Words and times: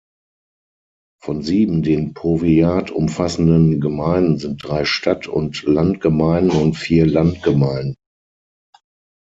Von 1.21 1.43
sieben 1.43 1.83
den 1.83 2.15
Powiat 2.15 2.89
umfassenden 2.89 3.79
Gemeinden 3.79 4.39
sind 4.39 4.63
drei 4.63 4.83
Stadt- 4.83 5.27
und 5.27 5.61
Landgemeinden 5.61 6.59
und 6.59 6.73
vier 6.73 7.05
Landgemeinden. 7.05 7.93